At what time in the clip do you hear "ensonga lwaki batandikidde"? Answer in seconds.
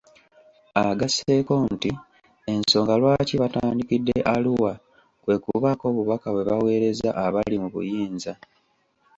2.53-4.15